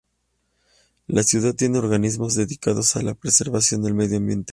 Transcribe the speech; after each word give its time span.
La 1.05 1.21
ciudad 1.21 1.53
tiene 1.53 1.77
organismos 1.77 2.33
dedicados 2.33 2.95
a 2.95 3.03
la 3.03 3.13
preservación 3.13 3.83
del 3.83 3.93
medio 3.93 4.17
ambiente. 4.17 4.49